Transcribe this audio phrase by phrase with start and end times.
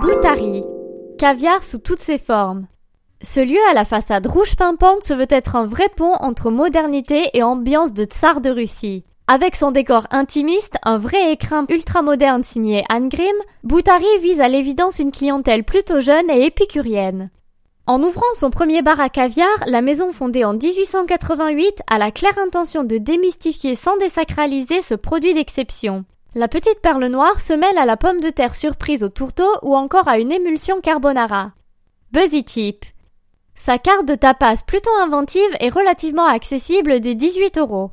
[0.00, 0.62] Boutari.
[1.18, 2.68] Caviar sous toutes ses formes.
[3.20, 7.30] Ce lieu à la façade rouge pimpante se veut être un vrai pont entre modernité
[7.34, 9.04] et ambiance de tsar de Russie.
[9.26, 15.00] Avec son décor intimiste, un vrai écrin ultramoderne signé Anne Grimm, Boutari vise à l'évidence
[15.00, 17.30] une clientèle plutôt jeune et épicurienne.
[17.86, 22.38] En ouvrant son premier bar à caviar, la maison fondée en 1888 a la claire
[22.38, 26.04] intention de démystifier sans désacraliser ce produit d'exception.
[26.34, 29.74] La petite perle noire se mêle à la pomme de terre surprise au tourteau ou
[29.74, 31.52] encore à une émulsion carbonara.
[32.12, 32.84] Buzzy Tip.
[33.54, 37.86] Sa carte de tapas plutôt inventive est relativement accessible des 18 euros.